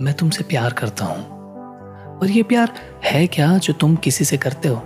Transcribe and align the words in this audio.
मैं 0.00 0.14
तुमसे 0.14 0.44
प्यार 0.44 0.72
करता 0.72 1.04
हूँ। 1.04 1.26
पर 2.18 2.30
यह 2.30 2.42
प्यार 2.42 2.72
है 3.04 3.26
क्या 3.26 3.58
जो 3.58 3.72
तुम 3.72 3.96
किसी 3.96 4.24
से 4.24 4.36
करते 4.36 4.68
हो? 4.68 4.82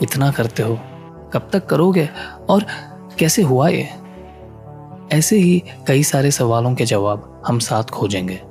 कितना 0.00 0.30
करते 0.30 0.62
हो? 0.62 0.78
कब 1.32 1.50
तक 1.52 1.66
करोगे? 1.66 2.08
और 2.50 2.66
कैसे 3.18 3.42
हुआ 3.42 3.68
ये? 3.68 3.88
ऐसे 5.12 5.36
ही 5.36 5.62
कई 5.86 6.02
सारे 6.02 6.30
सवालों 6.30 6.74
के 6.74 6.84
जवाब 6.84 7.42
हम 7.46 7.58
साथ 7.58 7.84
खोजेंगे। 7.84 8.42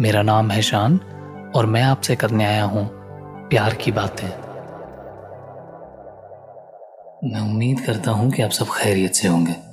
मेरा 0.00 0.22
नाम 0.22 0.50
है 0.50 0.62
शान 0.62 1.00
और 1.56 1.66
मैं 1.66 1.82
आपसे 1.82 2.16
करने 2.16 2.44
आया 2.44 2.64
हूँ 2.64 2.90
प्यार 3.48 3.74
की 3.74 3.92
बातें। 3.92 4.28
मैं 7.24 7.40
उम्मीद 7.40 7.80
करता 7.80 8.10
हूँ 8.10 8.30
कि 8.30 8.42
आप 8.42 8.50
सब 8.50 8.66
खैरियत 8.66 9.14
से 9.14 9.28
होंगे। 9.28 9.66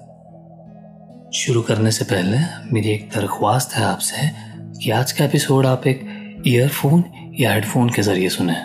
शुरू 1.37 1.61
करने 1.61 1.91
से 1.91 2.05
पहले 2.05 2.37
मेरी 2.73 2.89
एक 2.89 3.09
दरख्वास्त 3.15 3.73
है 3.73 3.83
आपसे 3.83 4.52
कि 4.83 4.91
आज 4.91 5.11
का 5.11 5.25
एपिसोड 5.25 5.65
आप 5.65 5.87
एक 5.87 6.01
ईयरफोन 6.47 7.03
या 7.39 7.53
हेडफोन 7.53 7.89
के 7.89 8.01
ज़रिए 8.01 8.29
सुने 8.29 8.55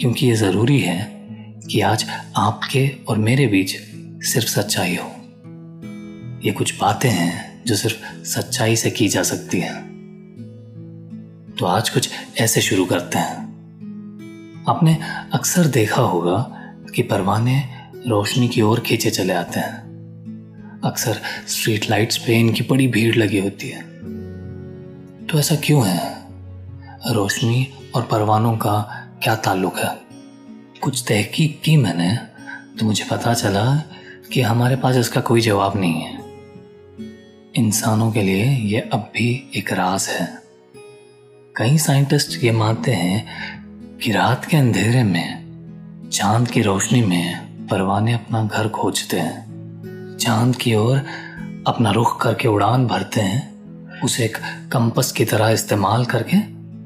क्योंकि 0.00 0.26
ये 0.26 0.34
ज़रूरी 0.34 0.80
है 0.80 1.12
कि 1.70 1.80
आज 1.80 2.06
आपके 2.36 2.90
और 3.08 3.18
मेरे 3.18 3.46
बीच 3.46 3.70
सिर्फ़ 4.24 4.48
सच्चाई 4.48 4.96
हो। 4.96 5.10
ये 6.44 6.52
कुछ 6.52 6.80
बातें 6.80 7.10
हैं 7.10 7.64
जो 7.64 7.76
सिर्फ़ 7.76 8.24
सच्चाई 8.24 8.76
से 8.76 8.90
की 8.90 9.08
जा 9.08 9.22
सकती 9.22 9.60
हैं। 9.60 9.82
तो 11.58 11.66
आज 11.66 11.90
कुछ 11.90 12.10
ऐसे 12.38 12.60
शुरू 12.60 12.84
करते 12.84 13.18
हैं। 13.18 13.36
आपने 14.68 14.98
अक्सर 15.32 15.66
देखा 15.66 16.02
होगा 16.02 16.52
कि 16.94 17.02
परवाने 17.02 17.64
रोशनी 18.08 18.48
की 18.48 18.62
ओर 18.62 18.80
खींचे 18.80 19.10
चले 19.10 19.32
आते 19.32 19.60
हैं। 19.60 19.82
अक्सर 20.84 21.20
स्ट्रीट 21.48 21.90
लाइट्स 21.90 22.16
पे 22.16 22.40
इनकी 22.40 22.64
बड़ी 22.70 22.88
भीड़ 22.88 23.16
लगी 23.16 23.38
होती 23.38 23.68
है। 23.68 23.91
तो 25.32 25.38
ऐसा 25.38 25.54
क्यों 25.54 25.86
है? 25.86 26.24
रोशनी 27.14 27.74
और 27.94 28.02
परवानों 28.02 28.56
का 28.56 29.06
क्या 29.22 29.36
ताल्लुक 29.36 29.78
है? 29.78 29.98
कुछ 30.82 31.04
तहकीक 31.08 31.62
की 31.64 31.76
मैंने 31.76 32.16
तो 32.78 32.86
मुझे 32.86 33.04
पता 33.04 33.34
चला 33.34 33.76
कि 34.32 34.40
हमारे 34.40 34.76
पास 34.76 34.96
इसका 34.96 35.20
कोई 35.20 35.40
जवाब 35.40 35.72
नहीं 35.76 35.94
है। 35.94 36.18
इंसानों 37.56 38.12
के 38.12 38.22
लिए 38.22 38.44
यह 38.44 38.90
अब 38.92 39.10
भी 39.14 39.50
एक 39.56 39.72
राज 39.72 40.08
है। 40.08 40.42
कई 41.56 41.78
साइंटिस्ट 41.78 42.44
ये 42.44 42.50
मानते 42.50 42.92
हैं 42.92 43.26
कि 43.98 44.12
रात 44.12 44.44
के 44.44 44.56
अंधेरे 44.56 45.02
में, 45.02 45.44
चाँद 46.12 46.50
की 46.50 46.62
रोशनी 46.62 47.02
में 47.02 47.36
परवाने 47.66 48.12
अपना 48.12 48.44
घर 48.44 48.68
खोजते 48.68 49.20
हैं। 49.20 49.46
चाँद 50.20 50.56
की 50.56 50.74
ओर 50.74 50.96
अपना 51.66 51.90
रुख 51.90 52.22
करके 52.22 52.48
उड़ान 52.48 52.86
भरते 52.86 53.20
हैं। 53.20 53.51
उसे 54.04 54.24
एक 54.24 54.36
कंपस 54.72 55.12
की 55.12 55.24
तरह 55.24 55.48
इस्तेमाल 55.48 56.04
करके 56.04 56.36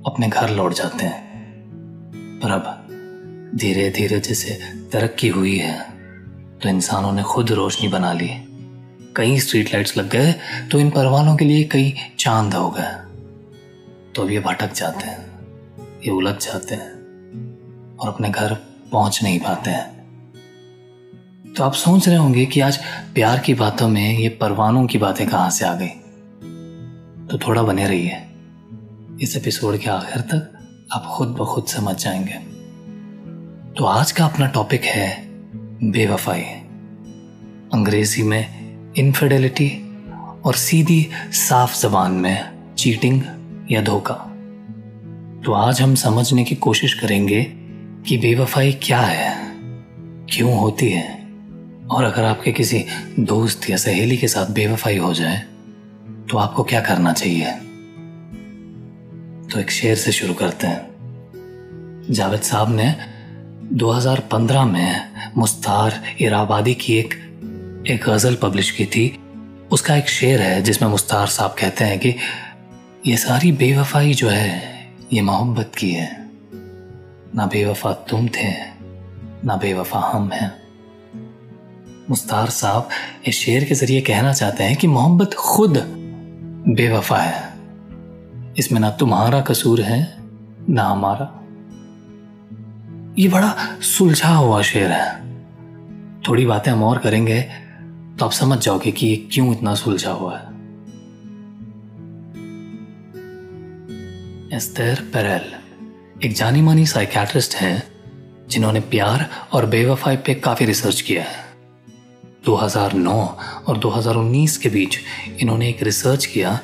अपने 0.07 0.29
घर 0.29 0.51
लौट 0.51 0.73
जाते 0.73 1.05
हैं। 1.05 2.41
पर 2.43 2.51
अब 2.51 3.53
धीरे 3.55 3.89
धीरे 3.91 4.21
जैसे 4.21 4.59
तरक्की 4.93 5.29
हुई 5.29 5.57
है 5.57 5.79
तो 6.63 6.69
इंसानों 6.69 7.13
ने 7.13 7.23
खुद 7.23 7.51
रोशनी 7.53 7.89
बना 7.89 8.13
ली। 8.13 8.29
कई 9.17 9.39
स्ट्रीट 9.41 9.73
लाइट्स 9.75 9.97
लग 9.97 10.09
गए 10.09 10.33
तो 10.71 10.79
इन 10.81 10.91
परवानों 10.91 11.37
के 11.37 11.45
लिए 11.45 11.65
कई 11.65 11.95
चाँद 12.19 12.55
हो 12.55 12.71
गए। 12.71 12.93
तो 14.15 14.23
अब 14.23 14.31
ये 14.31 14.41
भटक 14.41 14.73
जाते 14.73 15.07
हैं, 15.07 15.19
ये 16.05 16.11
उलझ 16.11 16.35
जाते 16.45 16.75
हैं 16.75 17.97
और 17.97 18.09
अपने 18.09 18.31
घर 18.31 18.55
पहुँच 18.93 19.23
नहीं 19.23 19.39
पाते 19.41 19.71
हैं। 19.71 19.95
तो 21.57 21.65
आप 21.65 21.75
सोच 21.75 22.09
रहे 22.09 22.17
होंगे 22.17 22.45
कि 22.47 22.61
आज 22.61 22.79
प्यार 23.15 23.39
की 23.39 23.55
बातों 23.55 23.89
में 23.89 24.19
ये 24.19 24.29
परवानों 24.29 24.87
की 24.87 24.99
बातें 24.99 25.27
कहाँ 25.29 25.51
से 25.51 25.65
आ 25.65 25.75
गई? 25.75 25.91
तो 27.31 27.39
थोड़ा 27.39 27.63
बने 27.63 27.89
रहिए। 27.89 28.17
इस 29.21 29.37
एपिसोड 29.37 29.79
के 29.79 29.91
आखिर 29.91 30.23
तक 30.23 30.53
आप 30.93 31.07
खुद 31.17 31.29
ब 31.29 31.45
खुद 31.45 31.67
समझ 31.67 32.05
जाएँगे। 32.05 32.33
तो 33.75 33.85
आज 33.85 34.13
का 34.13 34.25
अपना 34.25 34.47
टॉपिक 34.47 34.83
है, 34.85 35.25
बेवफाई। 35.91 36.43
अंग्रेज़ी 37.75 38.23
में 38.23 38.47
इनफिडेलिटी 38.95 39.97
और 40.45 40.55
सीधी 40.55 41.11
साफ़ 41.33 41.83
जबान 41.83 42.13
में 42.13 42.53
चीटिंग 42.75 43.23
या 43.71 43.83
धोखा। 43.83 44.15
तो 45.45 45.53
आज 45.53 45.81
हम 45.81 45.95
समझने 45.95 46.45
की 46.45 46.55
कोशिश 46.55 46.95
करेंगे 46.95 47.45
कि 48.07 48.19
बेवफाई 48.19 48.73
क्या 48.73 49.01
है, 49.01 49.37
क्यों 50.31 50.59
होती 50.59 50.91
है, 50.91 51.27
और 51.91 52.05
अगर 52.05 52.25
आपके 52.25 52.53
किसी 52.53 52.85
दोस्त 53.21 53.71
या 53.71 53.77
सहेली 53.77 54.17
के 54.17 54.29
साथ 54.29 54.47
बेवफाई 54.51 54.99
हो 54.99 55.15
जाए 55.15 55.56
तो 56.31 56.39
आपको 56.39 56.63
क्या 56.63 56.81
करना 56.81 57.13
चाहिए? 57.13 57.53
तो 59.53 59.61
एक 59.61 59.71
शेर 59.71 59.97
से 59.97 60.13
शुरू 60.13 60.35
करते 60.35 60.67
हैं। 60.67 60.97
जावेद 62.11 62.41
साहब 62.41 62.77
ने 62.77 62.97
2015 63.73 64.65
में 64.65 65.11
मुस्तार 65.37 66.03
इराबादी 66.21 66.75
की 66.75 66.95
एक 66.95 67.15
एक 67.89 68.11
गज़ल 68.11 68.35
पब्लिश 68.35 68.71
की 68.71 68.85
थी। 68.85 69.23
उसका 69.73 69.97
एक 69.97 70.09
शेर 70.09 70.43
है 70.43 70.63
जिसमें 70.63 70.89
मुस्तार 70.89 71.27
साहब 71.27 71.51
कहते 71.51 71.85
हैं 71.85 71.99
कि, 71.99 72.15
ये 73.07 73.17
सारी 73.17 73.53
बेवफाई 73.53 74.15
जो 74.15 74.29
है, 74.29 74.63
ये 75.13 75.21
मोहब्बत 75.21 75.73
की 75.79 75.91
है। 75.91 76.31
ना 77.35 77.47
बेवफा 77.47 77.93
तुम 77.93 78.29
थे, 78.29 78.53
ना 79.45 79.57
बेवफा 79.57 79.99
हम 79.99 80.31
हैं। 80.33 80.63
मुस्तार 82.11 82.51
साहब 82.51 82.89
इस 83.27 83.37
शेर 83.37 83.65
के 83.65 83.75
ज़रिए 83.75 84.01
कहना 84.01 84.33
चाहते 84.33 84.65
हैं 84.65 84.77
कि 84.77 84.87
मोहब्बत 84.87 85.35
खुद 85.35 85.96
बेवफा 86.69 87.19
है। 87.19 87.53
इसमें 88.59 88.81
ना 88.81 88.91
तुम्हारा 88.91 89.41
कसूर 89.41 89.81
है, 89.81 90.17
ना 90.71 90.83
हमारा। 90.83 91.27
ये 93.19 93.29
बड़ा 93.29 93.55
सुलझा 93.81 94.29
हुआ 94.29 94.63
शेर 94.63 94.91
है। 94.93 95.37
थोड़ी 96.23 96.47
बातें 96.47 96.73
हम 96.73 96.83
और 96.83 96.99
करेंगे 96.99 97.41
तो 98.19 98.25
आप 98.25 98.33
समझ 98.33 98.59
जाओगे 98.59 98.93
कि 98.93 99.07
ये 99.07 99.17
क्यों 99.17 99.53
इतना 99.53 99.75
सुलझा 99.75 100.11
हुआ 100.11 100.39
है। 100.39 100.45
एस्तर 104.57 105.05
पेरेल, 105.15 105.53
एक 106.25 106.35
जानी 106.35 106.63
मानी 106.63 106.87
साइकेट्रिस्ट 106.87 107.55
हैं, 107.55 107.83
जिन्होंने 108.49 108.81
प्यार 108.81 109.31
और 109.53 109.67
बेवफाई 109.67 110.17
पे 110.17 110.35
काफ़ी 110.35 110.67
रिसर्च 110.67 111.01
किया 111.01 111.23
है। 111.23 111.46
2009 112.47 113.39
और 113.67 113.79
2019 113.79 114.57
के 114.57 114.69
बीच 114.69 114.99
इन्होंने 115.41 115.69
एक 115.69 115.83
रिसर्च 115.83 116.27
किया, 116.27 116.61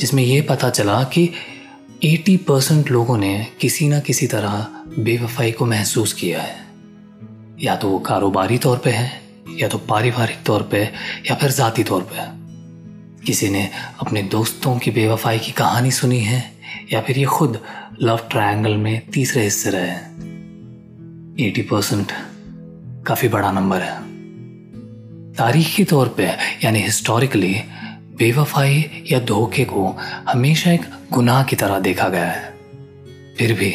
जिसमें 0.00 0.22
यह 0.22 0.46
पता 0.48 0.70
चला 0.70 1.02
कि 1.02 1.30
80 2.04 2.36
परसेंट 2.36 2.90
लोगों 2.90 3.18
ने 3.18 3.46
किसी 3.60 3.88
ना 3.88 4.00
किसी 4.00 4.26
तरह 4.26 4.66
बेवफाई 4.98 5.52
को 5.52 5.66
महसूस 5.66 6.12
किया 6.12 6.42
है। 6.42 6.66
या 7.62 7.76
तो 7.76 7.88
वो 7.88 7.98
कारोबारी 7.98 8.58
तौर 8.58 8.78
पे 8.78 8.90
है, 8.90 9.22
या 9.58 9.68
तो 9.68 9.78
पारिवारिक 9.78 10.38
तौर 10.46 10.62
पे, 10.62 10.82
या 11.30 11.34
फिर 11.34 11.50
ज़ाती 11.50 11.84
तौर 11.84 12.02
पे। 12.02 12.44
किसी 13.26 13.48
ने 13.48 13.70
अपने 14.00 14.22
दोस्तों 14.22 14.78
की 14.78 14.90
बेवफाई 14.90 15.38
की 15.38 15.52
कहानी 15.52 15.90
सुनी 15.90 16.20
है, 16.20 16.52
या 16.92 17.00
फिर 17.00 17.18
ये 17.18 17.24
खुद 17.24 17.60
लव 18.02 18.20
ट्रायंगल 18.30 18.76
में 18.76 19.10
तीसरे 19.10 19.42
हिस्से 19.42 19.70
रहे 19.70 19.88
हैं। 19.88 20.16
एटी 21.40 21.62
परसेंट 21.62 22.12
काफ़ी 23.06 23.28
बड़ा 23.28 23.52
नंबर 23.52 23.80
है। 23.80 24.13
तारीखी 25.38 25.84
तौर 25.84 26.08
पे, 26.08 26.26
यानी 26.64 26.78
हिस्टोरिकली 26.78 27.54
बेवफाई 28.18 29.04
या 29.12 29.18
धोखे 29.20 29.64
को 29.64 29.96
हमेशा 30.28 30.72
एक 30.72 30.82
गुनाह 31.12 31.42
की 31.44 31.56
तरह 31.56 31.78
देखा 31.78 32.08
गया 32.08 32.24
है। 32.24 32.54
फिर 33.38 33.52
भी, 33.52 33.74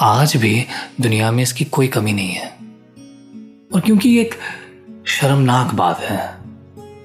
आज 0.00 0.36
भी 0.36 0.64
दुनिया 1.00 1.30
में 1.30 1.42
इसकी 1.42 1.64
कोई 1.64 1.88
कमी 1.88 2.12
नहीं 2.12 2.30
है। 2.30 2.46
और 3.74 3.80
क्योंकि 3.80 4.18
एक 4.20 4.34
शर्मनाक 5.06 5.74
बात 5.74 6.00
है, 6.00 6.34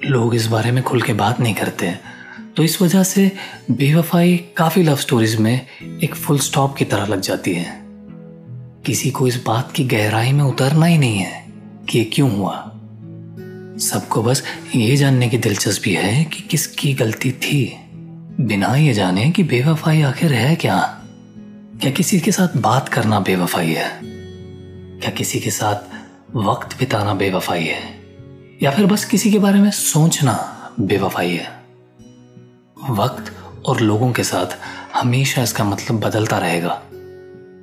लोग 0.06 0.36
इस 0.36 0.48
बारे 0.48 0.72
में 0.72 0.84
खुल 0.84 1.02
के 1.02 1.14
बात 1.14 1.40
नहीं 1.40 1.54
करते 1.54 1.94
तो 2.58 2.64
इस 2.64 2.82
वजह 2.82 3.04
से 3.04 3.32
बेवफाई 3.72 4.38
काफ़ी 4.58 4.84
लव 4.84 4.96
स्टोरीज 4.96 5.36
में 5.36 5.68
एक 6.04 6.16
फुल 6.16 6.40
स्टॉप 6.40 6.76
की 6.76 6.86
तरह 6.86 7.06
लग 7.06 7.22
जाती 7.22 7.54
है। 7.54 7.80
किसी 8.86 9.12
को 9.12 9.28
इस 9.28 9.44
बात 9.46 9.72
की 9.72 9.84
गहराई 9.84 10.32
में 10.32 10.44
उतरना 10.44 10.86
ही 10.86 10.98
नहीं 10.98 11.18
है 11.18 11.46
कि 11.90 11.98
ये 12.00 12.06
क्यों 12.06 12.32
हुआ। 12.32 12.71
सबको 13.80 14.24
बस 14.24 14.44
ये 14.76 14.98
जानने 14.98 15.30
की 15.30 15.38
दिलचस्पी 15.38 15.94
है 15.94 16.24
कि 16.24 16.42
किसकी 16.42 16.94
गलती 16.94 17.32
थी। 17.32 17.80
बिना 18.40 18.76
ये 18.76 18.94
जाने 18.94 19.32
कि 19.32 19.44
बेवफाई 19.44 20.02
आखिर 20.02 20.34
है 20.34 20.56
क्या? 20.56 21.02
क्या 21.82 21.92
किसी 21.92 22.20
के 22.20 22.32
साथ 22.32 22.58
बात 22.58 22.90
करना 22.90 23.20
बेवफाई 23.20 23.72
है? 23.72 24.00
क्या 25.00 25.10
किसी 25.10 25.40
के 25.40 25.52
साथ 25.52 25.76
वक्त 26.36 26.80
बिताना 26.80 27.14
बेवफाई 27.14 27.64
है? 27.64 28.02
या 28.64 28.72
फिर 28.72 28.86
बस 28.86 29.06
किसी 29.06 29.32
के 29.32 29.40
बारे 29.40 29.60
में 29.60 29.72
सोचना 29.72 30.70
बेवफाई 30.80 31.32
है? 31.32 31.64
वक्त 32.90 33.36
और 33.66 33.82
लोगों 33.82 34.12
के 34.12 34.24
साथ 34.24 34.58
हमेशा 34.96 35.44
इसका 35.44 35.64
मतलब 35.64 36.00
बदलता 36.00 36.38
रहेगा। 36.38 36.82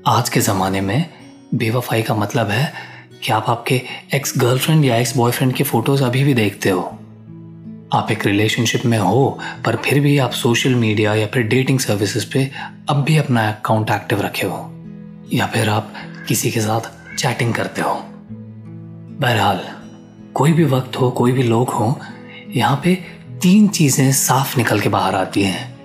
आज 0.07 0.29
के 0.29 0.41
ज़माने 0.41 0.81
में 0.81 1.11
बेवफाई 1.55 2.03
का 2.03 2.15
मतलब 2.15 2.49
है 2.49 2.98
कि 3.25 3.33
आप 3.33 3.47
आपके 3.49 3.83
एक्स 4.15 4.35
गर्लफ्रेंड 4.39 4.85
या 4.85 4.97
एक्स 4.97 5.17
बॉयफ्रेंड 5.17 5.55
के 5.55 5.65
फ़ोटोज़ 5.65 6.05
अभी 6.05 6.25
भी 6.25 6.35
देखते 6.35 6.71
हो? 6.71 6.99
आप 7.93 8.11
एक 8.11 8.27
रिलेशनशिप 8.27 8.87
में 8.87 8.99
हो, 8.99 9.39
पर 9.65 9.77
फिर 9.77 10.01
भी 10.01 10.19
आप 10.19 10.31
सोशल 10.31 10.75
मीडिया 10.75 11.15
या 11.15 11.27
फिर 11.27 11.43
डेटिंग 11.43 11.79
सर्विसेज़ 11.79 12.27
पे 12.33 12.51
अब 12.89 12.97
भी 12.97 13.17
अपना 13.17 13.49
अकाउंट 13.49 13.91
एक्टिव 13.91 14.21
रखे 14.21 14.47
हो, 14.47 14.71
या 15.33 15.47
फिर 15.47 15.69
आप 15.69 15.95
किसी 16.29 16.51
के 16.51 16.61
साथ 16.61 17.15
चैटिंग 17.17 17.55
करते 17.55 17.83
हो। 17.83 17.95
बहरहाल, 19.21 19.61
कोई 20.35 20.53
भी 20.53 20.65
वक्त 20.65 20.97
हो, 20.97 21.11
कोई 21.11 21.33
भी 21.33 21.43
लोग 21.43 21.69
हो, 21.69 22.01
यहाँ 22.51 22.81
पे 22.85 22.95
तीन 23.43 23.69
चीज़ें 23.69 24.13
साफ़ 24.13 24.57
निकल 24.59 24.81
के 24.81 24.89
बाहर 24.89 25.15
आती 25.15 25.43
हैं, 25.43 25.79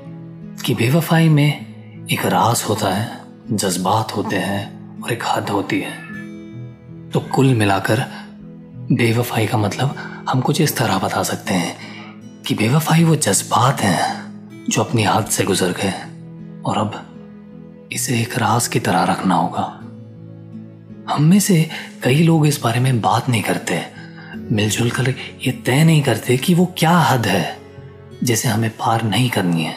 कि 0.66 0.76
बेवफाई 0.76 1.30
में 1.30 1.66
एक 2.12 2.26
रास 2.26 2.66
होता 2.70 2.94
है, 2.94 3.20
जज्बात 3.52 4.16
होते 4.18 4.36
हैं 4.36 5.02
और 5.02 5.14
एक 5.14 5.24
हद 5.28 5.50
होती 5.50 5.80
है। 5.80 6.03
तो 7.14 7.20
कुल 7.20 7.54
मिलाकर 7.54 8.00
बेवफाई 8.92 9.48
का 9.48 9.58
मतलब 9.58 9.96
हम 10.30 10.42
कुछ 10.42 10.62
इस 10.62 10.78
तरह 10.78 10.98
बता 10.98 11.24
सकते 11.24 11.54
हैं 11.54 11.76
कि 12.42 12.56
बेवफाई 12.56 13.04
वो 13.04 13.16
जज्बात 13.16 13.82
हैं 13.82 14.66
जो 14.70 14.84
अपनी 14.84 15.04
हद 15.04 15.26
से 15.26 15.44
गुजर 15.44 15.72
गए 15.72 15.92
और 16.66 16.78
अब 16.78 17.90
इसे 17.92 18.22
एक 18.22 18.38
राज 18.38 18.68
की 18.68 18.80
तरह 18.80 19.04
रखना 19.04 19.36
होगा। 19.36 19.80
हम 21.14 21.24
में 21.24 21.40
से 21.40 21.70
कई 22.04 22.24
लोग 22.24 22.48
इस 22.48 22.60
बारे 22.64 22.80
में 22.80 23.02
बात 23.02 23.30
नहीं 23.30 23.44
करते, 23.44 23.86
मिलजुल 24.52 24.90
कर 24.90 25.10
ये 25.48 25.52
तय 25.52 25.84
नहीं 25.84 26.04
करते 26.04 26.38
कि 26.38 26.54
वो 26.54 26.66
क्या 26.78 26.98
हद 26.98 27.28
है 27.28 27.58
जिसे 28.24 28.48
हमें 28.48 28.70
पार 28.70 29.04
नहीं 29.04 29.30
करनी 29.30 29.64
है। 29.64 29.76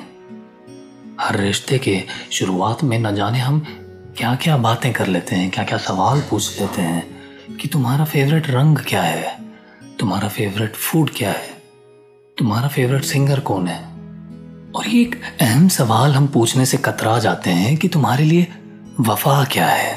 हर 1.21 1.37
रिश्ते 1.37 1.79
के 1.79 2.03
शुरुआत 2.33 2.85
में 2.85 2.99
न 2.99 3.15
जाने 3.15 3.39
हम 3.39 3.61
क्या 4.19 4.35
क्या 4.35 4.57
बातें 4.57 4.93
कर 4.93 5.07
लेते 5.07 5.37
हैं 5.37 5.51
क्या 5.51 5.65
क्या 5.65 5.79
सवाल 5.79 6.21
पूछ 6.21 6.61
लेते 6.61 6.83
हैं 6.83 7.16
कि 7.61 7.69
तुम्हारा 7.69 8.05
फेवरेट 8.05 8.51
रंग 8.51 8.79
क्या 8.79 9.03
है? 9.03 9.37
तुम्हारा 9.99 10.29
फेवरेट 10.29 10.75
फ़ूड 10.75 11.11
क्या 11.17 11.31
है? 11.31 11.63
तुम्हारा 12.39 12.69
फेवरेट 12.69 13.05
सिंगर 13.05 13.41
कौन 13.41 13.69
है? 13.69 13.85
और 14.71 14.87
ये 14.87 15.03
एक 15.03 15.23
अहम 15.41 15.69
सवाल 15.69 16.15
हम 16.15 16.27
पूछने 16.27 16.67
से 16.67 16.77
कतरा 16.77 17.19
जाते 17.19 17.51
हैं 17.51 17.77
कि 17.77 17.89
तुम्हारे 17.89 18.25
लिए 18.25 18.47
वफा 19.01 19.45
क्या 19.45 19.67
है? 19.67 19.95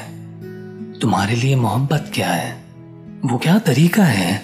तुम्हारे 0.99 1.35
लिए 1.35 1.55
मोहब्बत 1.55 2.11
क्या 2.13 2.31
है? 2.31 2.63
वो 3.25 3.37
क्या 3.37 3.59
तरीका 3.59 4.03
है 4.03 4.43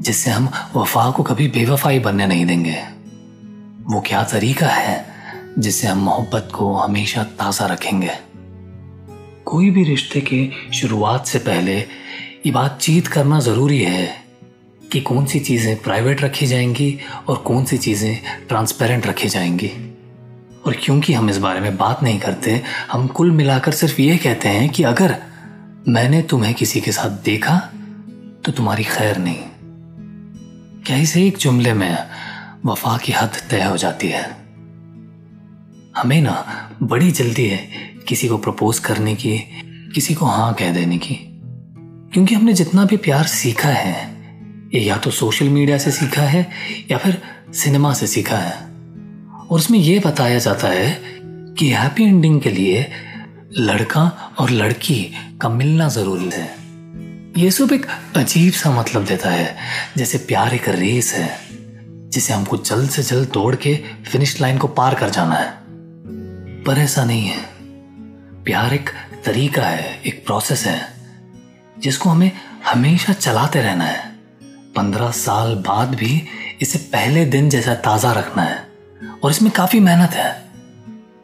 जिससे 0.00 0.30
हम 0.30 0.50
वफा 0.76 1.10
को 1.10 1.22
कभी 1.22 1.48
बेवफाई 1.48 1.98
बनने 1.98 2.26
नहीं 2.26 2.46
देंगे? 2.46 2.84
वो 3.94 4.00
क्या 4.00 4.24
तरीका 4.24 4.66
है 4.66 5.06
जिससे 5.58 5.88
हम 5.88 5.98
मोहब्बत 5.98 6.48
को 6.54 6.74
हमेशा 6.74 7.22
ताज़ा 7.22 7.66
रखेंगे? 7.66 8.10
कोई 9.44 9.70
भी 9.70 9.84
रिश्ते 9.84 10.20
के 10.20 10.50
शुरुआत 10.72 11.26
से 11.26 11.38
पहले 11.38 11.86
ये 12.46 12.52
बातचीत 12.52 13.06
करना 13.06 13.40
ज़रूरी 13.40 13.78
है 13.78 14.24
कि 14.92 15.00
कौन 15.00 15.26
सी 15.26 15.40
चीज़ें 15.40 15.82
प्राइवेट 15.82 16.22
रखी 16.22 16.46
जाएँगी 16.46 16.98
और 17.28 17.36
कौन 17.36 17.64
सी 17.64 17.78
चीज़ें 17.78 18.46
ट्रांसपेरेंट 18.48 19.06
रखी 19.06 19.28
जाएँगी। 19.28 19.68
और 20.66 20.76
क्योंकि 20.82 21.12
हम 21.12 21.30
इस 21.30 21.38
बारे 21.38 21.60
में 21.60 21.76
बात 21.76 22.02
नहीं 22.02 22.20
करते, 22.20 22.62
हम 22.92 23.06
कुल 23.06 23.30
मिलाकर 23.30 23.72
सिर्फ़ 23.72 24.00
ये 24.00 24.16
कहते 24.16 24.48
हैं 24.48 24.68
कि 24.68 24.82
अगर 24.82 25.16
मैंने 25.88 26.22
तुम्हें 26.22 26.54
किसी 26.54 26.80
के 26.80 26.92
साथ 26.92 27.22
देखा 27.24 27.58
तो 28.44 28.52
तुम्हारी 28.52 28.84
खैर 28.84 29.18
नहीं। 29.18 29.38
क्या 30.86 30.96
इसे 30.96 31.26
एक 31.26 31.36
जुमले 31.36 31.72
में 31.72 31.96
वफा 32.66 32.98
की 32.98 33.12
हद 33.12 33.32
तय 33.50 33.62
हो 33.62 33.76
जाती 33.76 34.08
है? 34.08 34.24
हमें 35.96 36.20
ना 36.22 36.44
बड़ी 36.82 37.10
जल्दी 37.10 37.46
है 37.46 37.68
किसी 38.08 38.28
को 38.28 38.38
प्रपोज 38.38 38.78
करने 38.78 39.14
की, 39.14 39.38
किसी 39.94 40.14
को 40.14 40.26
हाँ 40.26 40.54
कह 40.54 40.72
देने 40.72 40.98
की। 40.98 41.26
क्योंकि 42.12 42.34
हमने 42.34 42.52
जितना 42.52 42.84
भी 42.84 42.96
प्यार 42.96 43.26
सीखा 43.26 43.68
है, 43.68 44.14
ये 44.74 44.80
या 44.80 44.96
तो 44.96 45.10
सोशल 45.10 45.48
मीडिया 45.48 45.78
से 45.78 45.90
सीखा 45.90 46.22
है, 46.22 46.50
या 46.90 46.98
फिर 46.98 47.22
सिनेमा 47.54 47.94
से 47.94 48.06
सीखा 48.06 48.36
है। 48.36 48.52
और 49.30 49.58
उसमें 49.58 49.78
यह 49.78 50.02
बताया 50.06 50.38
जाता 50.38 50.68
है 50.68 51.00
कि 51.58 51.70
हैप्पी 51.70 52.04
एंडिंग 52.04 52.40
के 52.40 52.50
लिए 52.50 52.90
लड़का 53.58 54.34
और 54.38 54.50
लड़की 54.50 55.12
का 55.40 55.48
मिलना 55.48 55.88
ज़रूरी 55.88 56.30
है। 56.34 56.54
ये 57.42 57.50
सब 57.50 57.72
एक 57.72 57.86
अजीब 58.16 58.52
सा 58.52 58.80
मतलब 58.80 59.04
देता 59.04 59.30
है, 59.30 59.56
जैसे 59.96 60.18
प्यार 60.18 60.54
एक 60.54 60.68
रेस 60.68 61.14
है, 61.14 61.40
जिसे 62.10 62.32
हमको 62.32 62.56
जल्द 62.56 62.90
से 62.90 63.02
जल्द 63.02 63.28
दौड़ 63.28 63.56
के 63.56 63.84
फिनिश 64.12 64.40
लाइन 64.40 64.58
को 64.58 64.66
पार 64.66 64.94
कर 64.94 65.10
जाना 65.10 65.34
है। 65.34 65.52
पर 66.64 66.78
ऐसा 66.78 67.04
नहीं 67.04 67.26
है। 67.26 67.44
प्यार 68.44 68.74
एक 68.74 68.90
तरीका 69.24 69.62
है, 69.62 70.02
एक 70.06 70.26
प्रोसेस 70.26 70.66
है। 70.66 70.99
जिसको 71.82 72.10
हमें 72.10 72.32
हमेशा 72.66 73.12
चलाते 73.12 73.62
रहना 73.62 73.84
है। 73.84 74.10
पंद्रह 74.76 75.10
साल 75.10 75.54
बाद 75.54 75.94
भी 75.94 76.22
इसे 76.60 76.78
पहले 76.78 77.24
दिन 77.24 77.50
जैसा 77.50 77.74
ताज़ा 77.74 78.12
रखना 78.12 78.42
है। 78.42 78.66
और 79.24 79.30
इसमें 79.30 79.52
काफ़ी 79.52 79.80
मेहनत 79.80 80.10
है। 80.10 80.44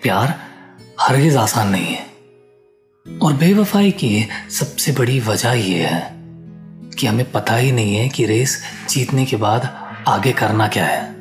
प्यार 0.02 0.34
हरगिज 1.00 1.36
आसान 1.36 1.68
नहीं 1.68 1.86
है। 1.86 2.06
और 3.22 3.32
बेवफाई 3.32 3.90
की 3.90 4.28
सबसे 4.50 4.92
बड़ी 4.92 5.20
वजह 5.20 5.52
यह 5.52 5.88
है 5.88 6.10
कि 6.98 7.06
हमें 7.06 7.32
पता 7.32 7.56
ही 7.56 7.72
नहीं 7.72 7.96
है 7.96 8.08
कि 8.08 8.26
रेस 8.26 8.62
जीतने 8.88 9.24
के 9.24 9.36
बाद 9.36 9.92
आगे 10.08 10.32
करना 10.32 10.68
क्या 10.68 10.86
है। 10.86 11.12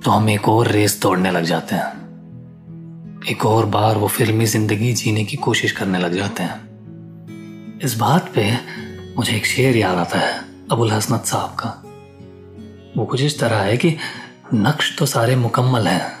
तो 0.00 0.10
हम 0.10 0.30
एक 0.30 0.48
और 0.48 0.68
रेस 0.68 1.00
दौड़ने 1.02 1.30
लग 1.30 1.44
जाते 1.44 1.74
हैं। 1.74 1.96
एक 3.30 3.46
और 3.46 3.66
बार 3.66 3.96
वो 3.96 4.08
फिल्मी 4.08 4.46
ज़िंदगी 4.46 4.92
जीने 4.92 5.24
की 5.24 5.36
कोशिश 5.36 5.72
करने 5.72 5.98
लग 5.98 6.14
जाते 6.14 6.42
हैं। 6.42 6.65
इस 7.82 7.96
बात 7.96 8.32
पे 8.34 8.58
मुझे 9.16 9.36
एक 9.36 9.46
शेर 9.46 9.76
याद 9.76 9.98
आता 9.98 10.18
है, 10.18 10.44
अबुल 10.70 10.92
हसनत 10.92 11.24
साहब 11.24 11.50
का। 11.50 11.82
वो 12.96 13.06
कुछ 13.06 13.22
इस 13.22 13.40
तरह 13.40 13.56
है 13.56 13.76
कि 13.76 13.96
नक्श 14.54 14.98
तो 14.98 15.06
सारे 15.06 15.36
मुकम्मल 15.36 15.86
हैं। 15.86 16.12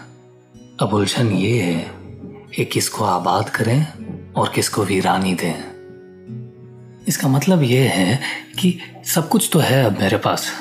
अब 0.80 0.94
उलझन 0.94 1.32
ये 1.32 1.60
है 1.60 1.90
कि 2.56 2.64
किसको 2.64 3.04
आबाद 3.04 3.48
करें 3.48 3.86
और 4.32 4.52
किसको 4.54 4.84
वीरानी 4.84 5.34
दें। 5.34 5.54
इसका 7.08 7.28
मतलब 7.28 7.62
ये 7.62 7.88
है 7.88 8.20
कि 8.58 8.80
सब 9.04 9.28
कुछ 9.28 9.50
तो 9.52 9.58
है 9.58 9.84
अब 9.84 9.98
मेरे 10.00 10.16
पास। 10.16 10.52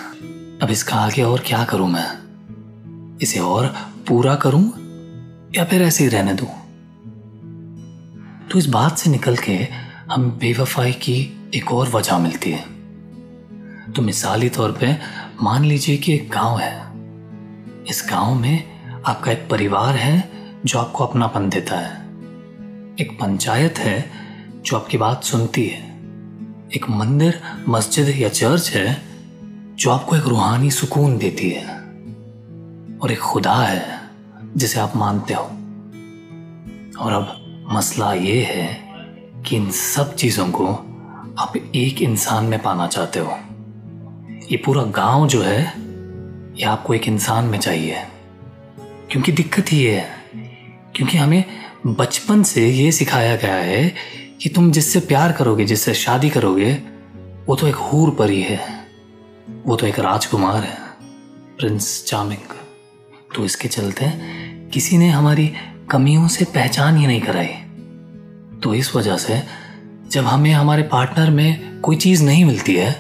अब 0.62 0.68
इसका 0.72 0.96
आगे 0.96 1.24
और 1.24 1.44
क्या 1.46 1.64
करूँ 1.64 1.90
मैं? 1.90 3.18
इसे 3.22 3.40
और 3.40 3.68
पूरा 4.08 4.36
करूँ 4.36 4.72
या 5.56 5.66
फिर 5.66 5.82
ऐसे 5.82 6.04
ही 6.04 6.10
रहने 6.10 6.34
दूँ? 6.34 6.48
तो 8.52 8.60
इस 8.60 8.66
बात 8.66 8.98
से 8.98 9.10
निकल 9.10 9.38
के 9.38 9.85
हम 10.12 10.32
बेवफाई 10.32 10.92
की 10.92 11.50
एक 11.56 11.72
और 11.72 11.90
वजह 11.90 12.18
मिलती 12.18 12.52
है। 12.52 12.62
तो 13.94 14.02
मिसाली 14.02 14.50
तौर 14.50 14.72
पे 14.72 14.98
मान 15.44 15.66
लीजिए 15.66 15.98
कि 15.98 16.14
एक 16.14 16.30
गाँव 16.30 16.60
है। 16.60 16.82
इस 17.90 18.08
गाँव 18.10 18.36
में 18.36 18.64
आपका 19.06 19.32
एक 19.32 19.48
परिवार 19.50 19.96
है 19.96 20.32
जो 20.66 20.80
आपको 20.80 21.06
अपनापन 21.06 21.50
देता 21.50 21.76
है। 21.76 22.02
एक 23.02 23.18
पंचायत 23.22 23.78
है 23.78 24.12
जो 24.66 24.78
आपकी 24.78 24.98
बात 24.98 25.24
सुनती 25.24 25.66
है। 25.66 25.82
एक 26.76 26.86
मंदिर, 26.90 27.42
मस्जिद 27.70 28.10
या 28.10 28.30
चर्च 28.30 28.70
है 28.70 29.02
जो 29.76 29.92
आपको 29.92 30.16
एक 30.16 30.24
रूहानी 30.24 30.72
सुकून 30.72 31.18
देती 31.18 31.50
है। 31.50 31.68
और 32.98 33.12
एक 33.12 33.20
खुदा 33.20 33.56
है 33.56 34.00
जिसे 34.58 34.80
आप 34.80 34.96
मानते 34.96 35.34
हो। 35.34 35.44
और 37.04 37.14
अब 37.14 37.42
मसला 37.72 38.14
ये 38.14 38.44
है 38.44 38.85
कि 39.48 39.56
इन 39.56 39.72
सब 39.72 40.16
चीज़ों 40.16 40.52
को 40.52 40.68
आप 41.40 41.54
एक 41.76 42.02
इंसान 42.02 42.46
में 42.46 42.62
पाना 42.62 42.88
चाहते 42.88 43.20
हो। 43.20 43.38
ये 44.52 44.58
पूरा 44.58 44.84
गाँव 44.84 45.28
जो 45.28 45.42
है, 45.42 45.74
ये 46.58 46.64
आपको 46.64 46.94
एक 46.94 47.08
इंसान 47.08 47.46
में 47.46 47.60
चाहिए। 47.60 47.98
क्योंकि 49.12 49.32
दिक्कत 49.32 49.72
ही 49.72 49.84
है, 49.84 50.10
क्योंकि 50.96 51.18
हमें 51.18 51.44
बचपन 51.88 52.44
से 52.44 52.70
ये 52.70 52.92
सिखाया 52.92 53.36
गया 53.36 53.56
है 53.56 53.94
कि 54.42 54.50
तुम 54.50 54.72
जिससे 54.72 55.00
प्यार 55.00 55.32
करोगे, 55.32 55.66
जिससे 55.66 55.94
शादी 55.94 56.30
करोगे, 56.30 56.74
वो 57.48 57.56
तो 57.56 57.68
एक 57.68 57.76
हूर 57.76 58.10
परी 58.10 58.42
है 58.42 58.86
वो 59.66 59.76
तो 59.76 59.88
एक 59.88 60.00
राजकुमार 60.00 60.64
है, 60.64 60.78
प्रिंस 61.58 62.06
चार्मिंग 62.08 62.54
तो 63.36 63.46
इसके 63.46 63.68
चलते 63.68 64.12
किसी 64.74 64.98
ने 64.98 65.10
हमारी 65.10 65.54
कमियों 65.92 66.28
से 66.28 66.46
पहचान 66.46 66.98
ही 66.98 67.08
नहीं 67.08 67.22
कराई। 67.22 67.56
तो 68.66 68.74
इस 68.74 68.96
वजह 68.96 69.18
से, 69.18 69.44
जब 70.12 70.26
हमें 70.26 70.52
हमारे 70.52 70.84
पार्टनर 70.84 71.30
में 71.30 71.80
कोई 71.82 71.96
चीज़ 71.96 72.24
नहीं 72.24 72.46
मिलती 72.46 72.76
है 72.76 72.92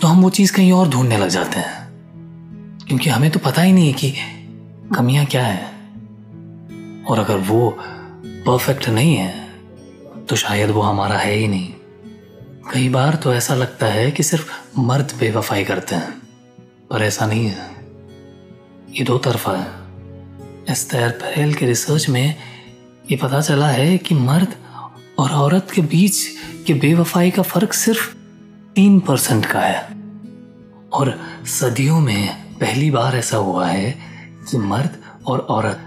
तो 0.00 0.06
हम 0.08 0.22
वो 0.22 0.30
चीज़ 0.30 0.52
कहीं 0.52 0.72
और 0.72 0.88
ढूँढने 0.88 1.18
लग 1.18 1.28
जाते 1.28 1.60
हैं। 1.60 1.88
क्योंकि 2.88 3.10
हमें 3.10 3.30
तो 3.30 3.38
पता 3.38 3.62
ही 3.62 3.72
नहीं 3.72 3.86
है 3.86 3.92
कि 3.92 4.14
कमियाँ 4.96 5.24
क्या 5.26 5.46
है। 5.46 5.64
और 7.04 7.18
अगर 7.18 7.36
वो 7.36 7.78
परफेक्ट 8.46 8.88
नहीं 8.88 9.16
है 9.16 9.48
तो 10.28 10.36
शायद 10.36 10.70
वो 10.70 10.80
हमारा 10.80 11.18
है 11.18 11.32
ही 11.32 11.48
नहीं। 11.48 11.72
कई 12.72 12.88
बार 12.88 13.14
तो 13.14 13.34
ऐसा 13.34 13.54
लगता 13.54 13.86
है 13.86 14.10
कि 14.10 14.22
सिर्फ़ 14.22 14.50
मर्द 14.78 15.12
बेवफाई 15.20 15.64
करते 15.64 15.94
हैं, 15.94 16.10
पर 16.90 17.02
ऐसा 17.02 17.26
नहीं 17.26 17.46
है। 17.46 17.70
ये 18.90 19.04
दो 19.04 19.18
तरफा 19.18 19.56
है। 19.56 19.70
एस्तर 20.70 21.10
पहल 21.10 21.54
के 21.54 21.66
रिसर्च 21.66 22.08
में 22.08 22.55
ये 23.10 23.16
पता 23.16 23.40
चला 23.40 23.68
है 23.68 23.98
कि 23.98 24.14
मर्द 24.14 24.54
और 25.18 25.30
औरत 25.30 25.68
के 25.74 25.82
बीच 25.82 26.26
के 26.66 26.74
बेवफाई 26.74 27.30
का 27.30 27.42
फ़र्क 27.42 27.72
सिर्फ़ 27.72 28.14
तीन 28.74 29.00
परसेंट 29.00 29.46
का 29.46 29.60
है। 29.60 29.82
और 30.92 31.20
सदियों 31.44 32.00
में 32.00 32.36
पहली 32.58 32.90
बार 32.90 33.16
ऐसा 33.16 33.36
हुआ 33.36 33.66
है 33.66 33.98
कि 34.50 34.58
मर्द 34.58 34.90
और 35.26 35.38
औरत 35.38 35.78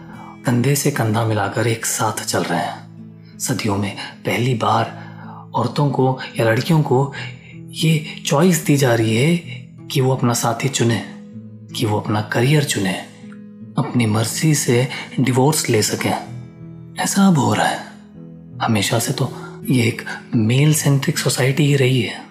कंधे 0.46 0.76
से 0.76 0.92
कंधा 0.92 1.26
मिलाकर 1.26 1.68
एक 1.68 1.86
साथ 1.86 2.24
चल 2.26 2.44
रहे 2.44 2.60
हैं। 2.60 3.40
सदियों 3.40 3.78
में 3.78 3.98
पहली 4.26 4.54
बार 4.54 5.10
औरतों 5.56 5.92
को 5.92 6.20
या 6.40 6.46
लड़कियों 6.46 6.82
को 6.82 7.14
ये 7.56 8.24
चॉइस 8.26 8.66
दी 8.66 8.78
जा 8.78 8.96
रही 8.96 9.16
है 9.16 9.38
कि 9.92 10.02
वो 10.02 10.16
अपना 10.16 10.34
साथी 10.34 10.70
चुने, 10.70 11.06
कि 11.76 11.86
वो 11.86 12.00
अपना 12.00 12.22
करियर 12.22 12.64
चुने, 12.64 12.94
अपनी 13.78 14.06
मर्ज़ी 14.06 14.56
से 14.56 14.88
डिवोर्स 15.20 15.70
ले 15.70 15.82
सकें। 15.82 16.39
ऐसा 17.00 17.28
अब 17.28 17.38
हो 17.38 17.54
रहा 17.54 17.66
है। 17.66 17.78
हमेशा 18.62 19.00
से 19.00 19.14
तो 19.14 19.32
ये 19.70 19.84
एक 19.84 20.02
मेल 20.36 20.74
सेंट्रिक 20.74 21.18
सोसाइटी 21.18 21.66
ही 21.66 21.76
रही 21.76 22.02
है 22.02 22.22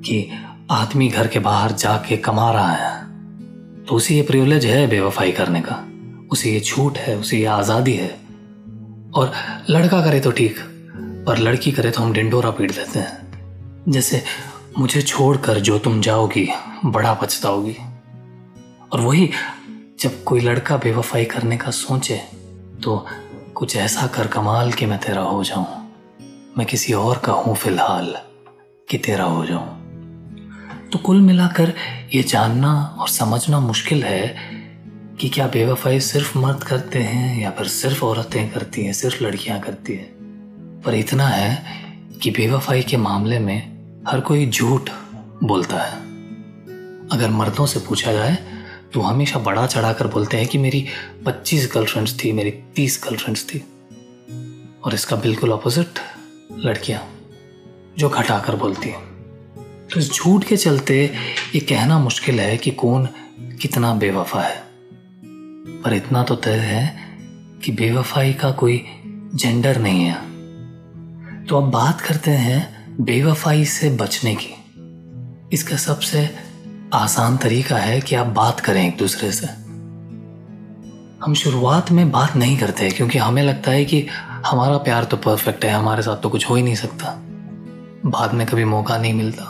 कि 0.00 0.28
आदमी 0.70 1.08
घर 1.08 1.26
के 1.26 1.38
बाहर 1.38 1.72
जाके 1.72 2.16
कमा 2.16 2.50
रहा 2.52 2.72
है। 2.72 3.84
तो 3.84 3.94
उसे 3.94 4.14
ये 4.14 4.22
प्रिविलेज 4.22 4.64
है 4.66 4.86
बेवफाई 4.86 5.32
करने 5.32 5.60
का। 5.60 5.76
उसे 6.32 6.50
ये 6.50 6.60
छूट 6.60 6.98
है, 6.98 7.16
उसे 7.16 7.38
ये 7.38 7.44
आज़ादी 7.46 7.92
है। 7.92 8.08
और 9.14 9.32
लड़का 9.70 10.00
करे 10.04 10.20
तो 10.20 10.30
ठीक, 10.30 10.58
पर 11.26 11.38
लड़की 11.38 11.72
करे 11.72 11.90
तो 11.90 12.02
हम 12.02 12.12
डिंडोरा 12.12 12.50
पीट 12.50 12.72
देते 12.72 12.98
हैं। 12.98 13.84
जैसे 13.88 14.22
मुझे 14.78 15.02
छोड़कर 15.02 15.60
जो 15.60 15.78
तुम 15.78 16.00
जाओगी, 16.00 16.48
बड़ा 16.84 17.12
पछताओगी। 17.14 17.76
और 18.92 19.00
वही 19.00 19.30
जब 20.00 20.22
कोई 20.24 20.40
लड़का 20.40 20.76
बेवफाई 20.76 21.24
करने 21.24 21.56
का 21.56 21.70
सोचे 21.72 22.16
तो 22.84 23.04
कुछ 23.56 23.76
ऐसा 23.76 24.06
कर 24.06 24.26
कमाल 24.26 24.72
कि 24.72 24.86
मैं 24.86 24.98
तेरा 24.98 25.22
हो 25.22 25.44
जाऊँ। 25.44 25.92
मैं 26.58 26.66
किसी 26.66 26.92
और 26.92 27.18
का 27.18 27.32
हूँ 27.32 27.56
फ़िलहाल 27.56 28.16
कि 28.88 28.98
तेरा 28.98 29.24
हो 29.24 29.46
जाऊँ। 29.46 29.82
तो 30.92 30.98
कुल 30.98 31.20
मिलाकर 31.20 31.74
ये 32.14 32.22
जानना 32.22 32.96
और 32.98 33.08
समझना 33.08 33.60
मुश्किल 33.60 34.04
है 34.04 34.36
कि 35.20 35.28
क्या 35.28 35.46
बेवफाई 35.46 36.00
सिर्फ़ 36.00 36.38
मर्द 36.38 36.64
करते 36.64 36.98
हैं 36.98 37.40
या 37.40 37.50
फिर 37.50 37.66
सिर्फ़ 37.66 38.04
औरतें 38.04 38.50
करती 38.50 38.84
हैं, 38.84 38.92
सिर्फ़ 38.92 39.24
लड़कियाँ 39.24 39.60
करती 39.60 39.92
हैं? 39.92 40.12
पर 40.82 40.94
इतना 40.94 41.28
है 41.28 41.64
कि 42.22 42.30
बेवफाई 42.30 42.82
के 42.82 42.96
मामले 42.96 43.38
में 43.38 43.78
हर 44.08 44.20
कोई 44.20 44.50
झूठ 44.50 44.90
बोलता 45.44 45.76
है। 45.76 45.98
अगर 47.12 47.30
मर्दों 47.30 47.66
से 47.66 47.80
पूछा 47.80 48.12
जाए 48.12 48.55
तो 48.96 49.00
हमेशा 49.00 49.38
बड़ा 49.38 49.66
चढ़ाकर 49.66 50.06
बोलते 50.06 50.36
हैं 50.36 50.46
कि 50.46 50.58
मेरी 50.58 50.86
25 51.26 51.72
गर्लफ्रेंड्स 51.74 52.24
थी, 52.24 52.32
मेरी 52.32 52.50
30 52.50 53.04
गर्लफ्रेंड्स 53.04 53.44
थी। 53.44 53.64
और 54.84 54.94
इसका 54.94 55.16
बिल्कुल 55.16 55.50
अपोजिट 55.50 55.86
लड़कियाँ, 56.58 57.20
जो 57.98 58.08
घटाकर 58.08 58.56
बोलती 58.56 58.88
हैं। 58.88 59.00
तो 59.88 60.00
इस 60.00 60.12
झूठ 60.12 60.44
के 60.44 60.56
चलते 60.56 61.14
ये 61.54 61.60
कहना 61.60 61.98
मुश्किल 61.98 62.40
है 62.40 62.56
कि 62.56 62.70
कौन 62.70 63.08
कितना 63.40 63.94
बेवफा 63.94 64.42
है। 64.42 64.64
पर 65.82 65.94
इतना 65.94 66.22
तो 66.22 66.34
तय 66.34 66.56
है 66.56 66.96
कि 67.64 67.72
बेवफाई 67.72 68.32
का 68.32 68.50
कोई 68.50 68.84
जेंडर 69.34 69.80
नहीं 69.80 70.04
है। 70.04 70.14
तो 71.44 71.56
अब 71.56 71.70
बात 71.70 72.00
करते 72.00 72.30
हैं 72.30 72.86
बेवफाई 73.00 73.64
से 73.64 73.90
बचने 73.90 74.34
की। 74.34 74.54
इसका 75.52 75.76
सबसे 75.76 76.45
आसान 76.94 77.36
तरीका 77.36 77.76
है 77.76 78.00
कि 78.00 78.14
आप 78.14 78.26
बात 78.26 78.60
करें 78.60 78.86
एक 78.88 78.96
दूसरे 78.98 79.32
से। 79.32 79.46
हम 81.24 81.34
शुरुआत 81.34 81.90
में 81.90 82.10
बात 82.10 82.36
नहीं 82.36 82.58
करते 82.58 82.90
क्योंकि 82.90 83.18
हमें 83.18 83.42
लगता 83.42 83.70
है 83.70 83.84
कि 83.84 84.06
हमारा 84.46 84.76
प्यार 84.78 85.04
तो 85.04 85.16
परफेक्ट 85.16 85.64
है, 85.64 85.70
हमारे 85.70 86.02
साथ 86.02 86.16
तो 86.16 86.28
कुछ 86.28 86.48
हो 86.50 86.54
ही 86.54 86.62
नहीं 86.62 86.74
सकता। 86.74 87.14
बाद 88.06 88.34
में 88.34 88.46
कभी 88.46 88.64
मौका 88.64 88.98
नहीं 88.98 89.14
मिलता। 89.14 89.44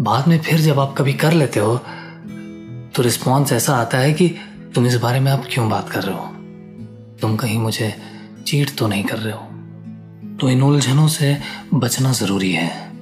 बाद 0.00 0.28
में 0.28 0.38
फिर 0.38 0.60
जब 0.60 0.80
आप 0.80 0.94
कभी 0.98 1.12
कर 1.12 1.32
लेते 1.32 1.60
हो 1.60 1.76
तो 2.96 3.02
रिस्पॉन्स 3.02 3.52
ऐसा 3.52 3.76
आता 3.76 3.98
है 3.98 4.12
कि 4.12 4.28
तुम 4.74 4.86
इस 4.86 4.96
बारे 4.96 5.20
में 5.20 5.32
आप 5.32 5.44
क्यों 5.50 5.70
बात 5.70 5.90
कर 5.90 6.02
रहे 6.02 6.14
हो? 6.14 6.26
तुम 7.20 7.36
कहीं 7.36 7.58
मुझे 7.58 7.94
चीट 8.46 8.76
तो 8.78 8.88
नहीं 8.88 9.04
कर 9.04 9.18
रहे 9.18 9.32
हो? 9.32 10.38
तो 10.40 10.50
इन 10.50 10.62
उलझनों 10.62 11.08
से 11.08 11.38
बचना 11.74 12.12
ज़रूरी 12.12 12.52
है। 12.52 12.92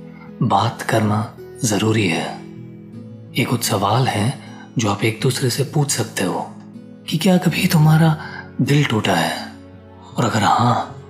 बात 0.42 0.83
करना 0.83 1.35
ज़रूरी 1.64 2.09
है। 2.09 2.41
ये 3.38 3.44
कुछ 3.44 3.64
सवाल 3.64 4.08
हैं 4.08 4.44
जो 4.78 4.90
आप 4.90 5.04
एक 5.04 5.20
दूसरे 5.22 5.50
से 5.50 5.64
पूछ 5.64 5.90
सकते 5.90 6.24
हो 6.24 6.54
कि 7.08 7.18
क्या 7.18 7.38
कभी 7.38 7.66
तुम्हारा 7.66 8.26
दिल 8.60 8.84
टूटा 8.84 9.14
है? 9.14 9.52
और 10.16 10.24
अगर 10.24 10.42
हाँ 10.42 11.04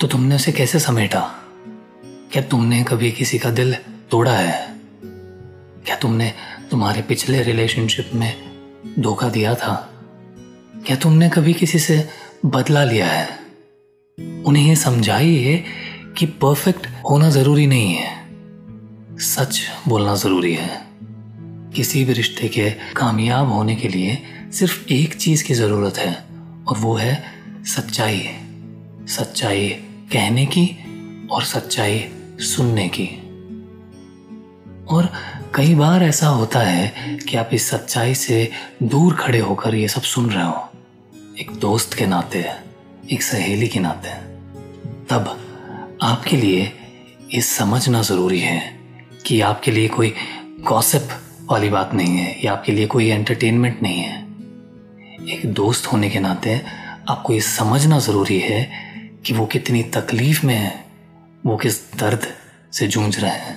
तो 0.00 0.06
तुमने 0.06 0.34
उसे 0.34 0.52
कैसे 0.52 0.78
समेटा? 0.78 1.34
क्या 2.04 2.42
तुमने 2.42 2.84
कभी 2.84 3.12
किसी 3.12 3.38
का 3.38 3.50
दिल 3.50 3.74
तोड़ा 4.10 4.32
है? 4.32 4.74
क्या 5.86 5.96
तुमने 5.96 6.34
तुम्हारे 6.70 7.02
पिछले 7.02 7.42
रिलेशनशिप 7.42 8.10
में 8.14 8.36
धोखा 8.98 9.28
दिया 9.28 9.54
था? 9.54 9.92
क्या 10.86 10.96
तुमने 10.96 11.28
कभी 11.28 11.54
किसी 11.54 11.78
से 11.78 12.08
बदला 12.46 12.84
लिया 12.84 13.06
है? 13.06 13.28
उन्हें 14.20 14.68
यह 14.68 14.74
समझाइए 14.74 15.64
कि 16.18 16.26
परफेक्ट 16.26 16.86
होना 17.10 17.30
ज़रूरी 17.30 17.66
नहीं 17.66 17.94
है। 17.94 18.28
सच 19.18 19.60
बोलना 19.88 20.14
ज़रूरी 20.14 20.54
है। 20.54 20.87
किसी 21.78 22.04
भी 22.04 22.12
रिश्ते 22.12 22.48
के 22.48 22.70
कामयाब 22.70 23.48
होने 23.48 23.74
के 23.76 23.88
लिए 23.88 24.22
सिर्फ़ 24.52 24.92
एक 24.92 25.14
चीज़ 25.14 25.44
की 25.44 25.54
ज़रूरत 25.54 25.96
है, 25.98 26.14
और 26.68 26.78
वो 26.78 26.94
है 26.94 27.24
सच्चाई। 27.64 28.28
सच्चाई 29.06 29.68
कहने 30.12 30.46
की 30.46 30.66
और 31.30 31.42
सच्चाई 31.42 32.08
सुनने 32.38 32.88
की। 32.88 33.04
और 34.88 35.12
कई 35.54 35.74
बार 35.74 36.02
ऐसा 36.02 36.28
होता 36.28 36.60
है 36.60 37.14
कि 37.16 37.36
आप 37.36 37.50
इस 37.52 37.70
सच्चाई 37.70 38.14
से 38.14 38.50
दूर 38.82 39.14
खड़े 39.14 39.38
होकर 39.38 39.74
ये 39.74 39.88
सब 39.88 40.02
सुन 40.02 40.30
रहे 40.30 40.44
हो। 40.44 40.68
एक 41.40 41.50
दोस्त 41.50 41.94
के 41.94 42.06
नाते, 42.06 42.46
एक 43.12 43.22
सहेली 43.22 43.68
के 43.68 43.80
नाते। 43.80 44.10
तब 45.10 45.40
आपके 46.02 46.36
लिए 46.36 46.72
ये 47.34 47.40
समझना 47.40 48.02
ज़रूरी 48.02 48.40
है 48.40 48.80
कि 49.26 49.40
आपके 49.40 49.70
लिए 49.70 49.88
कोई 49.88 50.14
गॉसिप 50.60 51.08
वाली 51.50 51.68
बात 51.68 51.94
नहीं 51.94 52.16
है, 52.16 52.30
ये 52.40 52.46
आपके 52.46 52.72
लिए 52.72 52.86
कोई 52.86 53.08
एंटरटेनमेंट 53.08 53.82
नहीं 53.82 54.00
है। 54.00 54.16
एक 55.28 55.52
दोस्त 55.52 55.86
होने 55.86 56.10
के 56.10 56.20
नाते 56.20 56.60
आपको 57.08 57.32
ये 57.32 57.40
समझना 57.40 57.98
ज़रूरी 57.98 58.38
है 58.38 58.60
कि 59.26 59.32
वो 59.34 59.46
कितनी 59.46 59.82
तकलीफ़ 59.82 60.46
में 60.46 60.54
है, 60.54 60.84
वो 61.46 61.56
किस 61.56 61.80
दर्द 61.94 62.26
से 62.72 62.86
जूझ 62.86 63.18
रहे 63.18 63.30
हैं। 63.30 63.56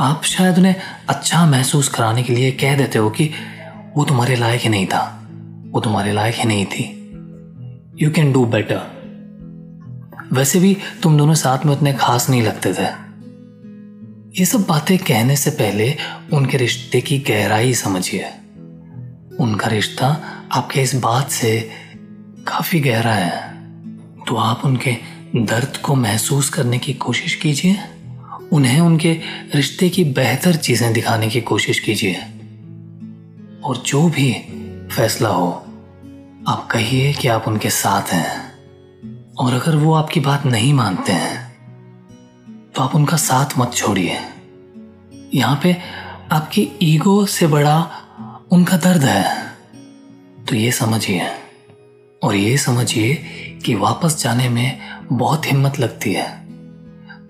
आप 0.00 0.24
शायद 0.24 0.58
उन्हें 0.58 0.74
अच्छा 1.08 1.46
महसूस 1.46 1.88
कराने 1.88 2.22
के 2.22 2.32
लिए 2.32 2.50
कह 2.52 2.76
देते 2.76 2.98
हो 2.98 3.10
कि 3.10 3.30
वो 3.96 4.04
तुम्हारे 4.04 4.36
लायक 4.36 4.60
ही 4.60 4.68
नहीं 4.68 4.86
था, 4.86 5.02
वो 5.70 5.80
तुम्हारे 5.80 6.12
लायक 6.12 6.34
ही 6.34 6.44
नहीं 6.44 6.66
थी। 6.66 6.84
यू 8.02 8.10
कैन 8.10 8.32
डू 8.32 8.44
बेटर 8.46 8.98
वैसे 10.32 10.60
भी 10.60 10.76
तुम 11.02 11.18
दोनों 11.18 11.34
साथ 11.34 11.66
में 11.66 11.72
उतने 11.72 11.92
खास 11.92 12.30
नहीं 12.30 12.42
लगते 12.42 12.72
थे। 12.74 13.09
ये 14.38 14.44
सब 14.44 14.62
बातें 14.62 14.98
कहने 14.98 15.36
से 15.36 15.50
पहले 15.50 15.96
उनके 16.32 16.56
रिश्ते 16.56 17.00
की 17.00 17.18
गहराई 17.18 17.74
समझिए। 17.74 18.24
उनका 19.40 19.66
रिश्ता 19.66 20.06
आपके 20.52 20.80
इस 20.80 20.94
बात 20.94 21.30
से 21.30 21.70
काफ़ी 22.48 22.80
गहरा 22.80 23.12
है। 23.12 23.54
तो 24.28 24.36
आप 24.36 24.62
उनके 24.64 24.96
दर्द 25.36 25.76
को 25.76 25.94
महसूस 25.94 26.50
करने 26.50 26.78
की 26.78 26.94
कोशिश 26.94 27.34
कीजिए। 27.34 27.76
उन्हें 28.52 28.80
उनके 28.80 29.20
रिश्ते 29.54 29.88
की 29.88 30.04
बेहतर 30.04 30.56
चीज़ें 30.56 30.92
दिखाने 30.92 31.28
की 31.28 31.40
कोशिश 31.40 31.80
कीजिए। 31.80 32.14
और 33.64 33.82
जो 33.86 34.08
भी 34.08 34.32
फैसला 34.96 35.28
हो, 35.28 35.52
आप 36.48 36.68
कहिए 36.70 37.12
कि 37.12 37.28
आप 37.28 37.48
उनके 37.48 37.70
साथ 37.70 38.02
हैं। 38.02 38.52
और 39.38 39.52
अगर 39.52 39.76
वो 39.76 39.94
आपकी 39.94 40.20
बात 40.20 40.46
नहीं 40.46 40.74
मानते 40.74 41.12
हैं 41.12 41.39
तो 42.74 42.82
आप 42.82 42.94
उनका 42.94 43.16
साथ 43.16 43.58
मत 43.58 43.72
छोड़िए। 43.74 44.18
यहाँ 45.34 45.60
पे 45.62 45.76
आपकी 46.32 46.70
ईगो 46.82 47.26
से 47.26 47.46
बड़ा 47.46 47.90
उनका 48.52 48.76
दर्द 48.76 49.02
है। 49.02 49.46
तो 50.48 50.56
ये 50.56 50.72
समझिए। 50.72 51.22
और 52.22 52.34
ये 52.34 52.58
समझिए 52.58 53.14
कि 53.64 53.74
वापस 53.74 54.22
जाने 54.22 54.48
में 54.48 54.80
बहुत 55.12 55.46
हिम्मत 55.46 55.78
लगती 55.78 56.12
है। 56.12 56.46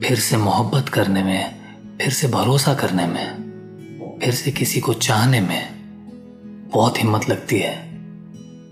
फिर 0.03 0.19
से 0.19 0.37
मोहब्बत 0.37 0.89
करने 0.89 1.23
में, 1.23 1.61
फिर 2.01 2.11
से 2.11 2.29
भरोसा 2.29 2.75
करने 2.75 3.07
में, 3.07 3.51
फिर 4.23 4.35
से 4.35 4.51
किसी 4.51 4.81
को 4.81 4.95
चाहने 4.95 5.41
में 5.41 5.81
बहुत 6.73 6.99
हिम्मत 6.99 7.29
लगती 7.29 7.59
है। 7.59 7.77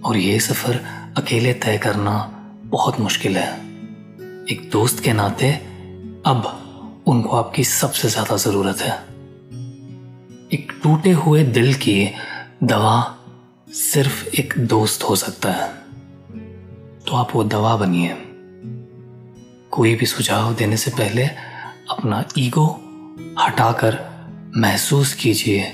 और 0.05 0.17
ये 0.17 0.41
सफ़र 0.41 0.75
अकेले 1.17 1.53
तय 1.53 1.79
करना 1.79 2.35
बहुत 2.65 3.01
मुश्किल 3.01 3.39
है। 3.39 3.55
एक 4.51 4.69
दोस्त 4.73 5.05
के 5.05 5.13
नाते 5.13 5.68
अब 6.27 7.05
उनको 7.07 7.37
आपकी 7.37 7.65
सबसे 7.65 8.09
ज़्यादा 8.09 8.37
ज़रूरत 8.37 8.81
है। 8.81 8.93
एक 10.53 10.73
टूटे 10.83 11.11
हुए 11.11 11.45
दिल 11.45 11.75
की 11.75 12.11
दवा 12.63 13.17
सिर्फ़ 13.73 14.27
एक 14.37 14.55
दोस्त 14.59 15.03
हो 15.03 15.17
सकता 15.17 15.51
है। 15.51 15.69
तो 17.07 17.15
आप 17.15 17.35
वो 17.35 17.45
दवा 17.45 17.77
बनिए। 17.77 18.17
कोई 19.71 19.95
भी 19.95 20.07
सुझाव 20.07 20.55
देने 20.55 20.77
से 20.77 20.91
पहले 20.91 21.27
अपना 21.91 22.25
ईगो 22.39 22.67
हटाकर 23.41 23.99
महसूस 24.57 25.15
कीजिए 25.15 25.73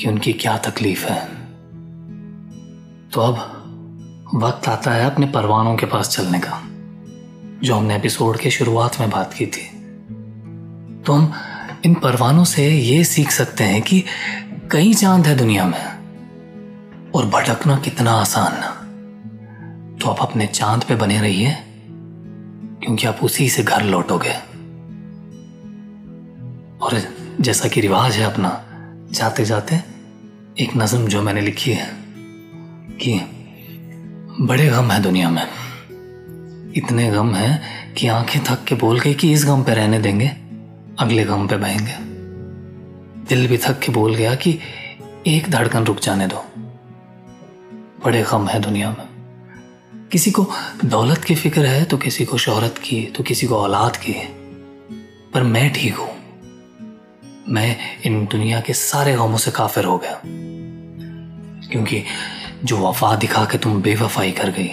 कि 0.00 0.08
उनकी 0.08 0.32
क्या 0.32 0.58
तकलीफ़ 0.58 1.06
है। 1.06 1.20
तो 3.10 3.20
अब 3.20 3.50
वक्त 4.34 4.68
आता 4.68 4.90
है 4.90 5.10
अपने 5.10 5.26
परवानों 5.26 5.76
के 5.76 5.86
पास 5.86 6.08
चलने 6.08 6.38
का। 6.38 6.62
जो 7.64 7.74
हमने 7.74 7.94
एपिसोड 7.96 8.36
के 8.38 8.50
शुरुआत 8.50 9.00
में 9.00 9.10
बात 9.10 9.32
की 9.34 9.46
थी। 9.46 9.62
तो 11.06 11.12
हम 11.12 11.32
इन 11.84 11.94
परवानों 11.94 12.44
से 12.44 12.68
ये 12.68 13.04
सीख 13.04 13.30
सकते 13.30 13.64
हैं 13.64 13.80
कि 13.82 14.02
कई 14.72 14.92
चाँद 14.94 15.26
है 15.26 15.36
दुनिया 15.36 15.64
में 15.66 17.10
और 17.10 17.26
भटकना 17.26 17.76
कितना 17.76 18.12
आसान 18.12 18.60
तो 19.98 20.10
आप 20.10 20.18
अपने 20.20 20.46
चाँद 20.46 20.84
पे 20.84 20.94
बने 20.94 21.20
रहिए, 21.20 21.56
क्योंकि 22.82 23.06
आप 23.06 23.18
उसी 23.22 23.48
से 23.48 23.62
घर 23.62 23.82
लौटोगे। 23.82 24.34
और 26.78 27.00
जैसा 27.40 27.68
कि 27.68 27.80
रिवाज 27.80 28.16
है 28.16 28.24
अपना 28.24 28.50
जाते 29.12 29.44
जाते 29.44 29.80
एक 30.60 30.76
नज़म 30.76 31.06
जो 31.06 31.22
मैंने 31.22 31.40
लिखी 31.40 31.72
है 31.72 31.90
कि 33.02 33.20
बड़े 34.40 34.68
गम 34.68 34.90
है 34.90 35.02
दुनिया 35.02 35.30
में। 35.30 35.46
इतने 36.76 37.10
गम 37.10 37.34
हैं 37.34 37.94
कि 37.94 38.08
आँखें 38.08 38.42
थक 38.44 38.64
के 38.64 38.74
बोल 38.74 39.00
गई 39.00 39.14
कि 39.14 39.32
इस 39.32 39.44
गम 39.44 39.62
पे 39.62 39.74
रहने 39.74 39.98
देंगे, 39.98 40.28
अगले 40.98 41.24
गम 41.24 41.46
पे 41.46 41.56
बहेंगे। 41.56 41.92
दिल 43.28 43.48
भी 43.48 43.58
थक 43.58 43.78
के 43.78 43.92
बोल 43.92 44.14
गया 44.14 44.34
कि 44.34 44.58
एक 45.26 45.50
धड़कन 45.50 45.84
रुक 45.84 46.00
जाने 46.00 46.26
दो। 46.26 46.44
बड़े 48.04 48.22
गम 48.22 48.48
है 48.48 48.60
दुनिया 48.60 48.90
में। 48.90 49.06
किसी 50.12 50.30
को 50.30 50.46
दौलत 50.84 51.24
की 51.24 51.34
फ़िक्र 51.34 51.66
है 51.66 51.84
तो 51.84 51.96
किसी 51.96 52.24
को 52.24 52.38
शोहरत 52.38 52.78
की 52.78 53.02
तो 53.06 53.24
किसी 53.24 53.46
को 53.46 53.56
औलाद 53.56 53.96
की 53.96 54.12
पर 55.34 55.42
मैं 55.42 55.72
ठीक 55.72 55.94
हूँ। 55.94 56.10
मैं 57.48 57.76
इन 58.04 58.26
दुनिया 58.26 58.60
के 58.60 58.72
सारे 58.72 59.14
गमों 59.14 59.36
से 59.36 59.50
काफिर 59.50 59.84
हो 59.84 59.98
गया। 59.98 60.20
क्योंकि 61.70 62.02
जो 62.64 62.88
वफा 62.88 63.16
दिखा 63.16 63.44
के 63.44 63.58
तुम 63.58 63.82
बेवफाई 63.82 64.30
कर 64.30 64.50
गई 64.50 64.70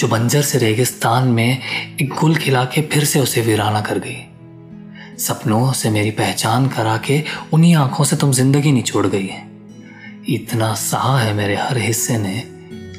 जो 0.00 0.08
बंजर 0.08 0.42
से 0.42 0.58
रेगिस्तान 0.58 1.26
में 1.28 1.62
एक 2.00 2.12
गुल 2.20 2.36
खिला 2.36 2.64
के 2.64 2.82
फिर 2.82 3.04
से 3.04 3.20
उसे 3.20 3.40
वीराना 3.40 3.80
कर 3.80 3.98
गई। 3.98 5.16
सपनों 5.18 5.72
से 5.72 5.90
मेरी 5.90 6.10
पहचान 6.10 6.68
करा 6.68 6.96
के 6.96 7.22
उन्हीं 7.52 7.74
आँखों 7.76 8.04
से 8.04 8.16
तुम 8.16 8.32
ज़िंदगी 8.32 8.72
निचोड़ 8.72 9.06
गई 9.06 9.26
है। 9.26 9.42
इतना 10.28 10.72
सहा 10.74 11.18
है 11.18 11.34
मेरे 11.34 11.56
हर 11.56 11.78
हिस्से 11.78 12.18
ने 12.18 12.42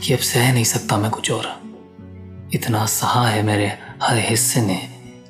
कि 0.04 0.14
अब 0.14 0.20
सह 0.20 0.54
नहीं 0.54 0.64
सकता 0.64 0.98
मैं 0.98 1.12
कुछ 1.12 1.32
और। 1.32 1.48
इतना 2.54 2.86
सहा 2.86 3.28
है 3.28 3.44
मेरे 3.44 3.72
हर 4.04 4.18
हिस्से 4.20 4.62
ने 4.62 4.80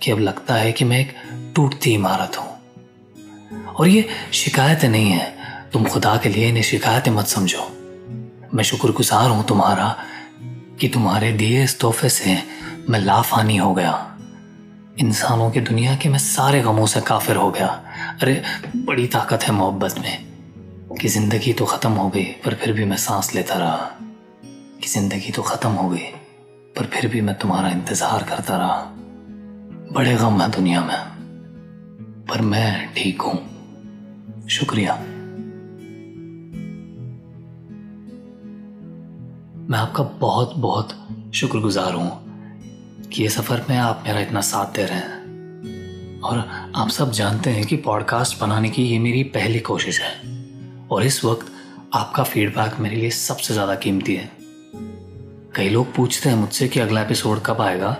कि 0.02 0.12
अब 0.12 0.20
लगता 0.20 0.56
है 0.56 0.72
कि 0.72 0.86
मैं 0.86 1.00
एक 1.00 1.16
टूटती 1.56 1.94
इमारत 1.94 2.38
हूँ। 2.38 3.74
और 3.76 3.88
ये 3.88 4.08
शिकायतें 4.34 4.90
नहीं 4.90 5.12
है, 5.12 5.36
तुम 5.74 5.86
खुदा 5.86 6.18
के 6.18 6.30
लिए 6.30 6.50
इन्हें 6.50 6.64
शिकायतें 6.64 7.12
मत 7.12 7.28
समझो। 7.28 7.68
मैं 8.54 8.64
शुक्रगुजार 8.64 9.30
हूँ 9.30 9.46
तुम्हारा 9.48 9.96
कि 10.82 10.88
तुम्हारे 10.88 11.32
दिए 11.32 11.64
इस 11.64 11.80
तोहफे 11.80 12.10
से 12.10 12.44
मैं 12.90 13.00
लाफानी 13.00 13.58
हो 13.58 13.74
गया। 13.74 14.18
इंसानों 15.00 15.52
की 15.52 15.62
दुनिया 15.62 15.96
के 15.96 16.10
मैं 16.10 16.18
सारे 16.18 16.62
गमों 16.62 16.86
से 16.86 17.02
काफिर 17.02 17.36
हो 17.36 17.52
गया। 17.52 17.68
अरे, 18.22 18.44
बड़ी 18.76 19.08
ताकत 19.08 19.44
है 19.44 19.52
मोहब्बत 19.52 19.96
में 20.00 20.26
कि 21.02 21.08
ज़िंदगी 21.08 21.54
तो 21.54 21.66
खत्म 21.66 21.92
हो 21.92 22.10
गई, 22.10 22.24
पर 22.24 22.56
फिर 22.56 22.74
भी 22.74 22.86
मैं 22.86 22.98
सांस 22.98 23.36
लेता 23.36 23.56
रहा। 23.56 23.92
कि 24.82 24.88
ज़िंदगी 24.88 25.32
तो 25.32 25.42
खत्म 25.42 25.70
हो 25.70 25.90
गई, 25.90 26.10
पर 26.76 26.86
फिर 26.86 27.08
भी 27.08 27.22
मैं 27.22 27.38
तुम्हारा 27.40 27.70
इंतज़ार 27.70 28.24
करता 28.24 28.58
रहा। 28.58 28.86
बड़े 29.92 30.16
गम 30.16 30.42
है 30.42 30.52
दुनिया 30.52 30.82
में, 30.82 31.00
पर 32.26 32.42
मैं 32.42 32.94
ठीक 32.94 33.22
हूँ। 33.22 34.48
शुक्रिया। 34.50 35.00
मैं 39.72 39.80
आपका 39.80 40.04
बहुत 40.04 40.54
बहुत 40.58 40.90
शुक्रगुजार 41.36 41.94
हूँ 41.94 43.10
कि 43.10 43.22
ये 43.24 43.30
सफ़र 43.30 43.66
में 43.70 43.78
आप 43.78 44.04
मेरा 44.08 44.20
इतना 44.20 44.42
साथ 44.42 44.66
दे 44.66 44.86
रहे 44.86 44.98
हैं। 44.98 46.20
और 46.22 46.38
आप 46.76 46.90
सब 46.90 47.12
जानते 47.12 47.50
हैं 47.50 47.66
कि 47.66 47.76
पॉडकास्ट 47.76 48.40
बनाने 48.40 48.70
की 48.70 48.84
ये 48.84 49.00
मेरी 49.00 49.24
पहली 49.24 49.60
कोशिश 49.60 50.00
है। 50.02 50.12
और 50.88 51.04
इस 51.04 51.26
वक्त 51.26 51.52
आपका 51.94 52.24
फीडबैक 52.24 52.80
मेरे 52.80 52.96
लिए 52.96 53.10
सबसे 53.10 53.54
ज़्यादा 53.54 53.76
कीमती 53.76 54.16
है। 54.16 54.30
कई 55.56 55.70
लोग 55.70 55.96
पूछते 55.96 56.30
हैं 56.30 56.36
मुझसे 56.36 56.68
कि 56.68 56.80
अगला 56.80 57.02
एपिसोड 57.02 57.42
कब 57.46 57.62
आएगा। 57.62 57.98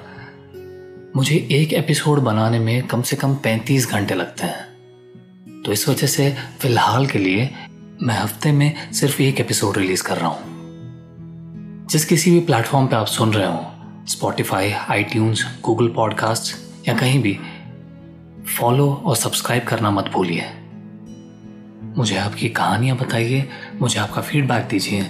मुझे 1.16 1.48
एक 1.52 1.74
एपिसोड 1.74 2.20
बनाने 2.20 2.60
में 2.60 2.88
कम 2.88 3.02
से 3.02 3.16
कम 3.16 3.36
पैंतीस 3.36 3.92
घंटे 3.92 4.16
लगते 4.16 4.44
हैं। 4.44 5.64
तो 5.64 5.72
इस 5.72 5.90
वजह 5.90 6.08
से 6.08 6.36
फ़िलहाल 6.60 7.08
के 7.08 7.20
लिए 7.20 7.50
मैं 8.02 8.20
हफ़्ते 8.20 8.52
में 8.52 8.92
सिर्फ़ 8.94 9.22
एक 9.22 9.40
एपिसोड 9.40 9.78
रिलीज़ 9.78 10.04
कर 10.04 10.18
रहा 10.18 10.30
हूँ। 10.30 10.61
जिस 11.92 12.06
किसी 12.06 12.32
भी 12.32 12.40
प्लेटफॉर्म 12.40 12.88
पे 12.88 12.96
आप 12.96 13.06
सुन 13.06 13.34
रहे 13.34 13.48
हो 13.48 13.72
स्पॉटिफाई 14.08 14.72
आई 14.72 15.04
गूगल 15.62 15.88
पॉडकास्ट 15.88 16.56
या 16.88 16.94
कहीं 16.94 17.22
भी 17.22 17.40
फॉलो 18.60 18.94
और 19.06 19.16
सब्सक्राइब 19.16 19.64
करना 19.64 19.92
मत 19.92 20.06
भूलिए। 20.14 20.44
मुझे 21.98 22.18
आपकी 22.18 22.50
कहानियाँ 22.50 22.98
बताइए, 22.98 23.50
मुझे 23.82 24.00
आपका 24.00 24.22
फीडबैक 24.22 24.68
दीजिए। 24.68 25.02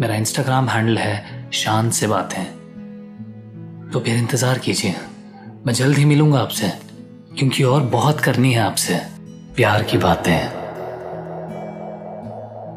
मेरा 0.00 0.14
इंस्टाग्राम 0.14 0.68
हैंडल 0.68 0.98
है 0.98 1.50
शान 1.52 1.90
से 1.90 2.06
बातें। 2.06 2.44
तो 3.92 4.00
फिर 4.00 4.16
इंतज़ार 4.16 4.58
कीजिए। 4.58 4.94
मैं 5.66 5.74
जल्द 5.74 5.98
ही 5.98 6.04
मिलूँगा 6.04 6.40
आपसे, 6.40 6.68
क्योंकि 7.38 7.62
और 7.62 7.82
बहुत 7.82 8.20
करनी 8.20 8.52
है 8.52 8.60
आपसे। 8.60 9.00
प्यार 9.56 9.82
की 9.82 9.98
बातें। 9.98 10.59